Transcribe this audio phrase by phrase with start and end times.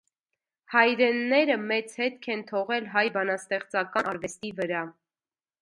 [0.75, 4.87] Հայրենները մեծ հետք են թողել հայ բանաստեղծական արվեստի վրա։